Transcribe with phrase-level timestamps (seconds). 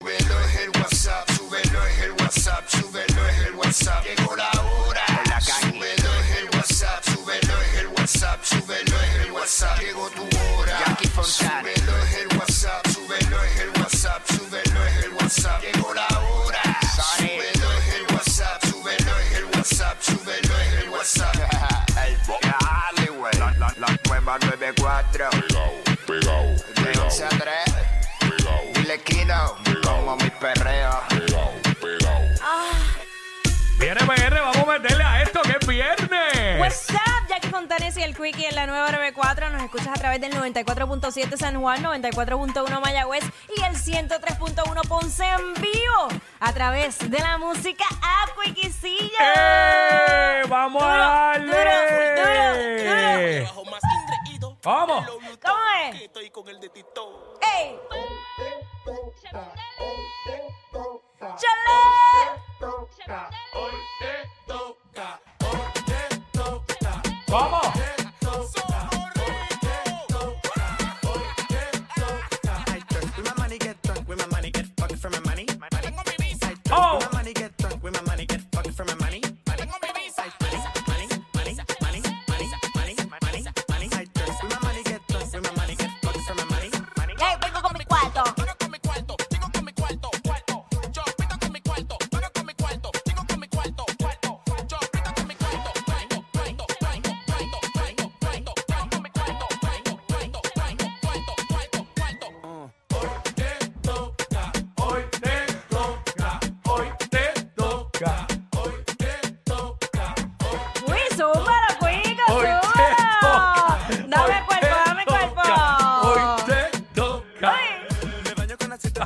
[0.00, 4.07] Súbelo es el WhatsApp, súbelo es el WhatsApp, súbelo es el WhatsApp.
[38.20, 39.50] Quickie en la nueva 94.
[39.50, 43.22] Nos escuchas a través del 94.7 San Juan, 94.1 Mayagüez
[43.56, 46.08] y el 103.1 Ponce en vivo
[46.40, 49.18] a través de la música a Quickiecillo.
[49.20, 50.42] ¡Eh!
[50.48, 50.98] ¡Vamos Duro, a
[51.38, 51.46] darle!
[52.82, 53.54] duro,
[54.40, 55.06] duro, ¡Vamos!
[55.06, 55.58] ¿Cómo
[55.92, 56.02] es?
[56.02, 57.38] Estoy con el de Tito.
[57.56, 57.78] ¡Ey!
[61.20, 62.38] ¡Chale!
[67.28, 67.67] ¡Vamos!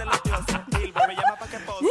[0.05, 0.57] De los dioses.
[0.69, 1.87] Billboard me llama pa' que pose.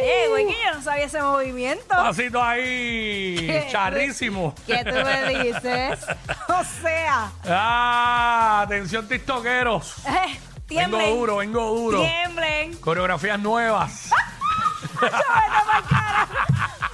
[0.00, 1.88] Oye, güey, que yo no sabía ese movimiento.
[1.88, 4.54] Pasito ahí, charrísimo.
[4.66, 5.98] ¿Qué tú me dices?
[6.48, 9.98] O sea, Ah, atención tiktokeros.
[10.06, 10.38] eh, Vengo
[10.68, 11.14] tiemblen.
[11.16, 12.00] duro, vengo duro.
[12.02, 12.74] Tiemblen.
[12.78, 14.10] Coreografías nuevas.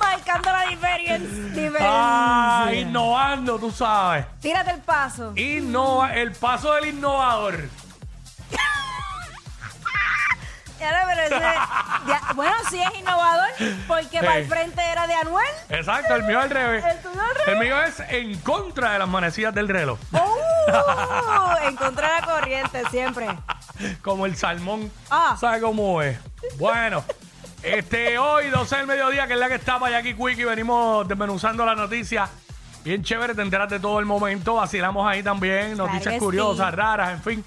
[0.00, 1.78] Marcando la diferen- diferencia.
[1.88, 4.26] Ah, innovando, tú sabes.
[4.40, 5.32] Tírate el paso.
[5.36, 7.68] Innova, el paso del innovador.
[10.80, 11.54] Lo- pero ese-
[12.08, 13.48] ya- bueno, sí es innovador,
[13.88, 15.46] porque para el frente era de Anuel.
[15.68, 16.84] Exacto, el mío al revés.
[16.84, 17.48] El tuyo al revés.
[17.48, 19.98] El mío es en contra de las manecillas del reloj.
[20.12, 21.66] ¡Uh!
[21.68, 23.28] en contra de la corriente, siempre.
[24.02, 24.90] Como el salmón.
[25.10, 25.36] Ah.
[25.40, 26.18] ¿Sabe cómo es?
[26.58, 27.04] Bueno,
[27.62, 31.64] este hoy, 12 del mediodía, que es la que está para Jackie Quickie, venimos desmenuzando
[31.64, 32.28] la noticia.
[32.84, 34.54] Bien chévere, te enteras de todo el momento.
[34.54, 36.76] Vacilamos ahí también, noticias curiosas, sí.
[36.76, 37.44] raras, en fin.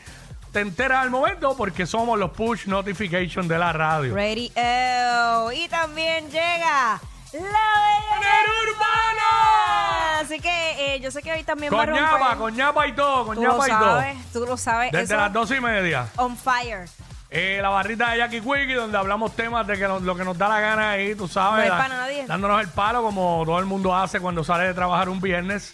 [0.51, 4.15] Te enteras al momento porque somos los push notification de la radio.
[4.15, 5.51] Ready, oh.
[5.51, 6.99] Y también llega
[7.33, 10.21] la bella ¡Poner urbano!
[10.21, 12.19] Así que eh, yo sé que hoy también va a Con romper.
[12.19, 13.79] ñapa, con ñapa y todo, con Tú lo ñapa y todo.
[13.99, 14.91] sabes, tú lo sabes.
[14.91, 16.07] Desde Eso las dos y media.
[16.17, 16.89] on fire.
[17.31, 20.35] Eh, la barrita de Jackie Quickie, donde hablamos temas de que nos- lo que nos
[20.35, 21.57] da la gana ahí, tú sabes.
[21.59, 22.25] No es da- pa' nadie.
[22.25, 25.71] Dándonos el palo como todo el mundo hace cuando sale de trabajar un viernes.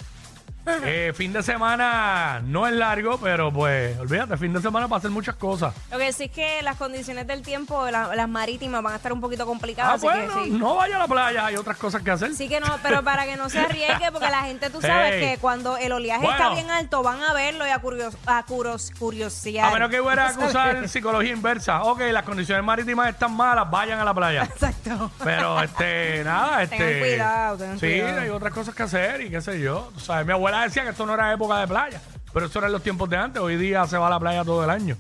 [0.88, 5.12] Eh, fin de semana no es largo, pero pues olvídate, fin de semana para hacer
[5.12, 5.74] muchas cosas.
[5.92, 9.14] Lo que sí es que las condiciones del tiempo, la- las marítimas, van a estar
[9.14, 9.96] un poquito Ah, complicadas.
[9.96, 10.50] así bueno, que sí.
[10.52, 12.34] no vaya a la playa, hay otras cosas que hacer.
[12.36, 15.20] Sí que no, pero para que no se arriesgue, porque la gente, tú sabes Ey.
[15.22, 16.38] que cuando el oleaje Bueno.
[16.38, 19.68] está bien alto, van a verlo y a, curios, a curos, curiosear.
[19.70, 21.84] A menos que fuera a acusar psicología inversa.
[21.84, 24.44] Ok, las condiciones marítimas están malas, vayan a la playa.
[24.44, 25.12] Exacto.
[25.24, 26.78] Pero, este, nada, este.
[26.78, 28.22] Tengan cuidado, tengan sí, cuidado.
[28.22, 29.90] hay otras cosas que hacer y qué sé yo.
[29.94, 32.02] Tú sabes, mi abuela decía que esto no era época de playa,
[32.34, 33.42] pero eso era en los tiempos de antes.
[33.42, 34.98] Hoy día se va a la playa todo el año.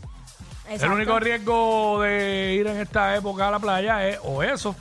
[0.70, 4.76] El único riesgo de ir en esta época a la playa es o eso,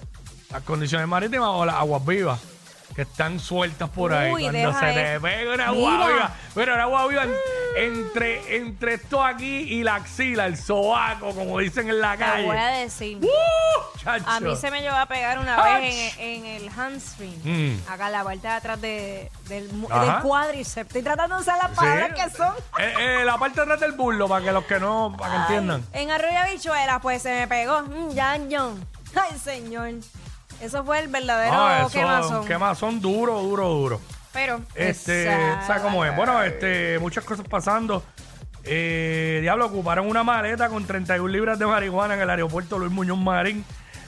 [0.50, 2.40] las condiciones marítimas o las aguas vivas.
[2.94, 4.30] Que están sueltas por ahí.
[4.30, 6.34] Cuando se te pega una agua viva.
[6.54, 7.26] Pero una agua viva
[7.76, 12.46] entre, entre esto aquí y la axila, el sobaco, como dicen en la Te calle.
[12.46, 13.18] voy a decir.
[13.22, 13.98] ¡Uh!
[13.98, 14.24] Chacho.
[14.28, 15.80] A mí se me llevó a pegar una Ach.
[15.80, 17.40] vez en, en el hamstring.
[17.42, 17.88] Mm.
[17.90, 20.04] Acá en la parte de atrás de- del, mu- Ajá.
[20.14, 20.86] del cuádriceps.
[20.88, 21.76] Estoy tratando de usar las Sí.
[21.76, 22.52] palabras que son.
[22.78, 25.36] Eh, eh, la parte de atrás del burlo, para que los que no, para que
[25.42, 25.84] entiendan.
[25.92, 27.82] En Arroyo Habichuelas, pues se me pegó.
[27.82, 28.32] Mm, ya.
[28.34, 29.90] Ay, señor.
[30.60, 32.46] Eso fue el verdadero Ah, eso, quemazón.
[32.46, 34.00] quemazón duro, duro, duro.
[34.34, 34.60] Pero.
[34.74, 35.26] Este,
[35.66, 36.14] ¿sabes cómo es?
[36.14, 38.04] Bueno, este, muchas cosas pasando.
[38.64, 43.18] Eh, diablo, ocuparon una maleta con 31 libras de marihuana en el aeropuerto Luis Muñoz
[43.18, 43.64] Marín.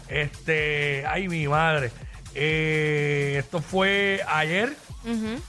[0.08, 1.93] Este, ay, mi madre.
[2.34, 4.76] Eh, esto fue ayer,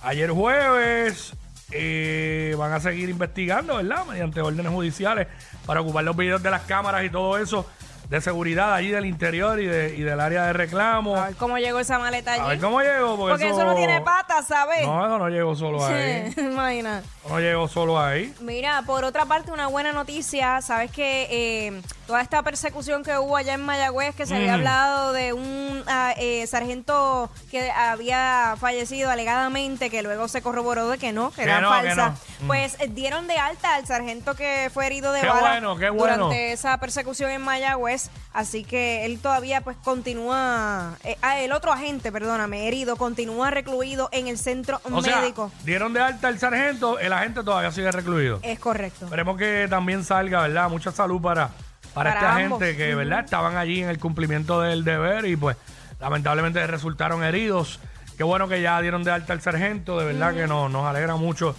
[0.03, 1.33] ayer jueves.
[1.71, 4.06] Eh, van a seguir investigando, ¿verdad?
[4.06, 5.27] Mediante órdenes judiciales
[5.65, 7.69] para ocupar los videos de las cámaras y todo eso
[8.09, 11.18] de seguridad allí del interior y, de- y del área de reclamo.
[11.18, 12.42] A ver cómo llegó esa maleta allí.
[12.44, 14.86] A ver cómo llegó, porque, Porque eso no tiene patas, ¿sabes?
[14.86, 16.33] No, eso no llegó solo ahí.
[16.38, 17.04] Imagina.
[17.30, 18.33] No llegó solo ahí.
[18.39, 20.62] Mira, por otra parte, una buena noticia.
[20.62, 24.56] Sabes que eh, toda esta persecución que hubo allá en Mayagüez, que se había Mm.
[24.56, 30.98] hablado de un ah, eh, sargento que había fallecido alegadamente, que luego se corroboró de
[30.98, 32.10] que no, que Que era no, que falsa.
[32.39, 32.45] no.
[32.45, 32.48] Mm.
[32.48, 35.89] Pues eh, dieron de alta al sargento que fue herido de Qué bala bueno, qué
[35.89, 36.13] bueno.
[36.27, 37.96] durante esa persecución en Mayagüez.
[38.33, 44.09] Así que él todavía pues continúa, eh, ah, el otro agente, perdóname, herido, continúa recluido
[44.11, 45.51] en el centro O médico.
[45.63, 48.39] dieron de alta al sargento, el agente todavía sigue recluido.
[48.44, 49.05] es correcto.
[49.05, 50.69] Esperemos que también salga, ¿verdad?
[50.69, 51.49] Mucha salud para,
[51.94, 52.61] para, Para ambos.
[52.61, 53.25] agente que, ¿verdad?
[53.25, 55.57] Estaban allí en el cumplimiento del deber y pues
[56.00, 57.79] lamentablemente resultaron heridos.
[58.17, 61.15] Qué bueno que ya dieron de alta al sargento, de verdad que nos, nos alegra
[61.15, 61.55] mucho,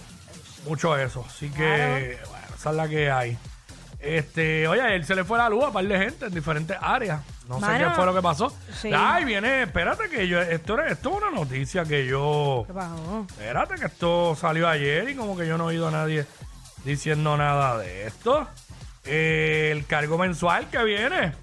[0.65, 1.25] mucho eso.
[1.27, 3.37] Así que, bueno, esa es la que hay.
[3.99, 6.77] Este, oye, él se le fue la luz a un par de gente en diferentes
[6.79, 7.21] áreas.
[7.49, 8.55] No sé Mano, qué fue lo que pasó.
[8.73, 8.91] sí.
[8.95, 12.63] Ay, viene, espérate que yo, esto, esto es una noticia que yo...
[12.65, 13.25] ¿Qué pasó?
[13.29, 16.25] Espérate que esto salió ayer y como que yo no he oído a nadie
[16.85, 18.47] diciendo nada de esto.
[19.03, 21.33] Eh, el cargo mensual que viene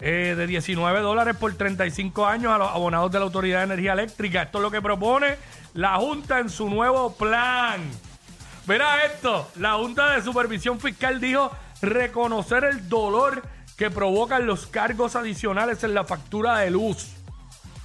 [0.00, 3.94] eh, de 19 dólares por 35 años a los abonados de la Autoridad de Energía
[3.94, 4.42] Eléctrica.
[4.42, 5.36] Esto es lo que propone
[5.74, 7.80] la Junta en su nuevo plan.
[8.66, 11.50] Mira esto, la Junta de Supervisión Fiscal dijo
[11.82, 13.42] reconocer el dolor
[13.76, 17.12] que provocan los cargos adicionales en la factura de luz,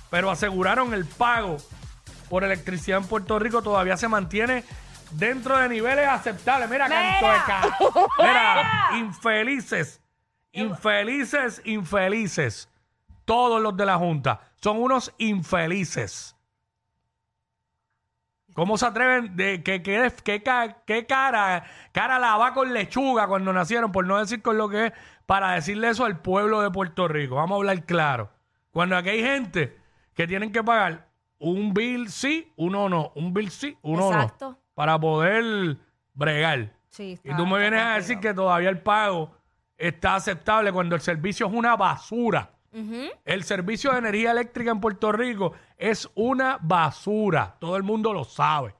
[0.09, 1.57] pero aseguraron el pago
[2.29, 4.63] por electricidad en Puerto Rico todavía se mantiene
[5.11, 6.69] dentro de niveles aceptables.
[6.69, 7.01] Mira, Mira.
[7.19, 7.77] canto de ca-
[8.19, 10.01] Mira, infelices,
[10.51, 12.69] infelices, infelices.
[13.25, 16.35] Todos los de la Junta son unos infelices.
[18.57, 24.07] ¿Cómo se atreven de que, que, que, cara, cara lava con lechuga cuando nacieron, por
[24.07, 24.93] no decir con lo que es,
[25.27, 27.35] para decirle eso al pueblo de Puerto Rico?
[27.35, 28.31] Vamos a hablar claro.
[28.71, 29.77] Cuando aquí hay gente
[30.15, 31.07] que tienen que pagar
[31.37, 34.49] un bill sí, uno no, un bill sí, uno Exacto.
[34.49, 35.77] no, para poder
[36.15, 36.73] bregar.
[36.89, 39.37] Sí, Y tú me vienes a decir que todavía el pago
[39.77, 42.49] está aceptable cuando el servicio es una basura.
[43.25, 47.55] El servicio de energía eléctrica en Puerto Rico es una basura.
[47.59, 48.75] Todo el mundo lo sabe.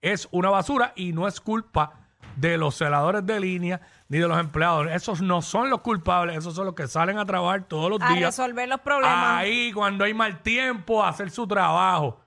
[0.00, 1.92] Es una basura y no es culpa
[2.36, 4.86] de los celadores de línea ni de los empleados.
[4.90, 6.36] Esos no son los culpables.
[6.38, 8.36] Esos son los que salen a trabajar todos los a días.
[8.36, 9.40] resolver los problemas.
[9.40, 12.20] Ahí, cuando hay mal tiempo, a hacer su trabajo.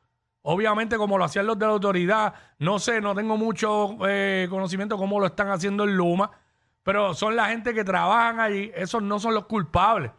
[0.43, 4.97] Obviamente, como lo hacían los de la autoridad, no sé, no tengo mucho eh, conocimiento
[4.97, 6.31] cómo lo están haciendo en Luma,
[6.83, 10.11] pero son la gente que trabajan allí, esos no son los culpables.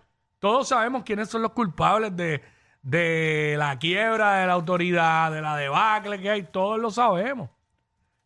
[0.44, 2.42] Todos sabemos quiénes son los culpables de,
[2.82, 7.48] de la quiebra de la autoridad, de la debacle que hay, todos lo sabemos.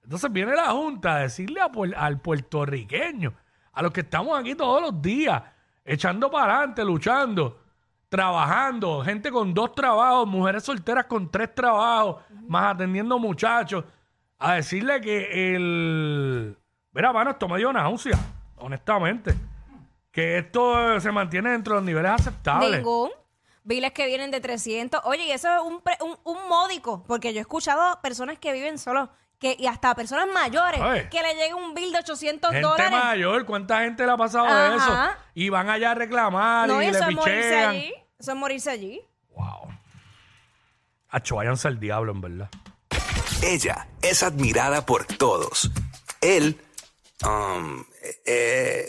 [0.03, 3.35] Entonces viene la Junta a decirle a al puertorriqueño,
[3.73, 5.41] a los que estamos aquí todos los días,
[5.85, 7.61] echando para adelante, luchando,
[8.09, 13.85] trabajando, gente con dos trabajos, mujeres solteras con tres trabajos, más atendiendo muchachos,
[14.41, 16.59] a decirle que el...
[16.91, 18.19] Mira, mano, esto me dio náusea,
[18.57, 19.37] honestamente.
[20.19, 22.79] Que esto se mantiene dentro de los niveles aceptables.
[22.79, 23.11] Ningún.
[23.63, 25.03] Biles que vienen de 300.
[25.05, 28.53] Oye, y eso es un, pre- un, un módico, porque yo he escuchado personas que
[28.53, 32.67] viven solos, que, y hasta personas mayores, que le llega un bill de 800 Gente
[32.67, 32.91] dólares.
[32.91, 35.11] mayor, ¿cuánta gente le ha pasado de Ajá.
[35.13, 35.21] eso?
[35.35, 37.71] Y van allá a reclamar No, y y le eso es morirse pichean.
[37.71, 37.95] allí.
[38.19, 39.01] Eso es morirse allí.
[39.37, 39.69] Wow.
[41.11, 42.49] Acho, váyanse al diablo, en verdad.
[43.43, 45.71] Ella es admirada por todos.
[46.21, 46.61] Él,
[47.25, 47.85] um,
[48.27, 48.89] eh,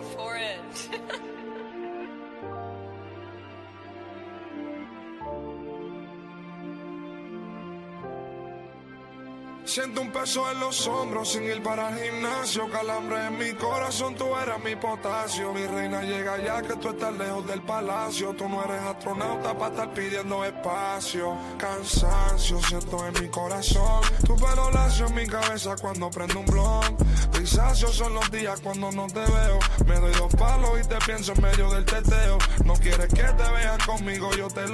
[9.71, 12.69] Siento un peso en los hombros sin ir para el gimnasio.
[12.69, 15.53] Calambre en mi corazón, tú eres mi potasio.
[15.53, 18.33] Mi reina llega ya que tú estás lejos del palacio.
[18.33, 21.37] Tú no eres astronauta para estar pidiendo espacio.
[21.57, 24.01] Cansancio siento en mi corazón.
[24.27, 26.97] Tu pelo lacio en mi cabeza cuando prendo un blon.
[27.31, 29.59] Grisáceos son los días cuando no te veo.
[29.85, 32.37] Me doy dos palos y te pienso en medio del teteo.
[32.65, 34.69] No quieres que te vean conmigo, yo te lo